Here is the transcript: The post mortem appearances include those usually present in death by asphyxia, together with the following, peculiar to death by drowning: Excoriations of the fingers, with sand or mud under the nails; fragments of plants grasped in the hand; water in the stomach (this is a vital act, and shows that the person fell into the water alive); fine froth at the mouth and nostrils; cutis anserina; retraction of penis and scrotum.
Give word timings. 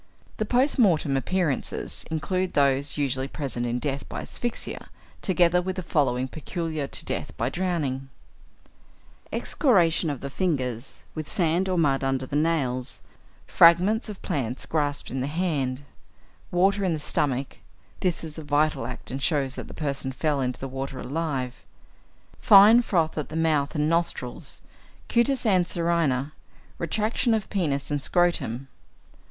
The 0.37 0.45
post 0.45 0.79
mortem 0.79 1.15
appearances 1.15 2.05
include 2.09 2.53
those 2.53 2.97
usually 2.97 3.27
present 3.27 3.67
in 3.67 3.77
death 3.77 4.09
by 4.09 4.21
asphyxia, 4.23 4.89
together 5.21 5.61
with 5.61 5.75
the 5.75 5.83
following, 5.83 6.27
peculiar 6.27 6.87
to 6.87 7.05
death 7.05 7.37
by 7.37 7.51
drowning: 7.51 8.09
Excoriations 9.31 10.11
of 10.11 10.21
the 10.21 10.31
fingers, 10.31 11.03
with 11.13 11.29
sand 11.29 11.69
or 11.69 11.77
mud 11.77 12.03
under 12.03 12.25
the 12.25 12.35
nails; 12.35 13.01
fragments 13.45 14.09
of 14.09 14.23
plants 14.23 14.65
grasped 14.65 15.11
in 15.11 15.21
the 15.21 15.27
hand; 15.27 15.83
water 16.49 16.83
in 16.83 16.93
the 16.93 16.99
stomach 16.99 17.59
(this 17.99 18.23
is 18.23 18.39
a 18.39 18.43
vital 18.43 18.87
act, 18.87 19.11
and 19.11 19.21
shows 19.21 19.53
that 19.53 19.67
the 19.67 19.71
person 19.75 20.11
fell 20.11 20.41
into 20.41 20.59
the 20.59 20.67
water 20.67 20.97
alive); 20.99 21.53
fine 22.39 22.81
froth 22.81 23.19
at 23.19 23.29
the 23.29 23.35
mouth 23.35 23.75
and 23.75 23.87
nostrils; 23.87 24.61
cutis 25.07 25.45
anserina; 25.45 26.31
retraction 26.79 27.35
of 27.35 27.47
penis 27.51 27.91
and 27.91 28.01
scrotum. 28.01 28.67